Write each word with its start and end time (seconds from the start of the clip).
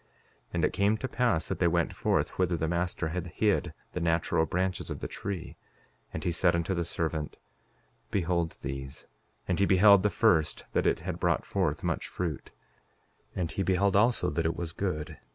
5:20 0.01 0.07
And 0.55 0.65
it 0.65 0.73
came 0.73 0.97
to 0.97 1.07
pass 1.07 1.47
that 1.47 1.59
they 1.59 1.67
went 1.67 1.93
forth 1.93 2.39
whither 2.39 2.57
the 2.57 2.67
master 2.67 3.09
had 3.09 3.27
hid 3.27 3.71
the 3.91 3.99
natural 3.99 4.47
branches 4.47 4.89
of 4.89 4.99
the 4.99 5.07
tree, 5.07 5.57
and 6.11 6.23
he 6.23 6.31
said 6.31 6.55
unto 6.55 6.73
the 6.73 6.83
servant: 6.83 7.37
Behold 8.09 8.57
these; 8.63 9.05
and 9.47 9.59
he 9.59 9.65
beheld 9.67 10.01
the 10.01 10.09
first 10.09 10.65
that 10.73 10.87
it 10.87 11.01
had 11.01 11.19
brought 11.19 11.45
forth 11.45 11.83
much 11.83 12.07
fruit; 12.07 12.49
and 13.35 13.51
he 13.51 13.61
beheld 13.61 13.95
also 13.95 14.31
that 14.31 14.47
it 14.47 14.55
was 14.55 14.71
good. 14.73 15.19